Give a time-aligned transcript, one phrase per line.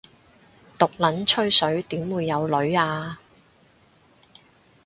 [0.79, 3.17] 毒撚吹水點會有女吖